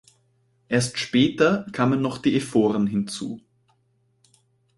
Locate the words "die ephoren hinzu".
2.17-3.39